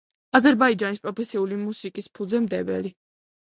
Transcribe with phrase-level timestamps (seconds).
[0.37, 2.97] აზერბაიჯანის პროფესიული მუსიკის ფუძემდებელი.